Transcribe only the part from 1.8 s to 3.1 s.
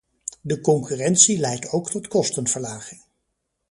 tot kostenverlaging.